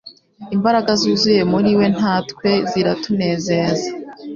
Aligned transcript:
Imbaraga 0.55 0.91
zuzuye 1.01 1.41
muri 1.51 1.69
we 1.79 1.85
natwe 1.97 2.49
ziratunezeza 2.71 3.87